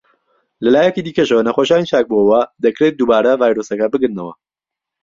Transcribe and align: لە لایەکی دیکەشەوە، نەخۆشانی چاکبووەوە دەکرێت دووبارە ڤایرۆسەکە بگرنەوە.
لە 0.63 0.69
لایەکی 0.75 1.05
دیکەشەوە، 1.07 1.47
نەخۆشانی 1.47 1.89
چاکبووەوە 1.91 2.41
دەکرێت 2.63 2.93
دووبارە 2.97 3.31
ڤایرۆسەکە 3.41 3.87
بگرنەوە. 3.93 4.33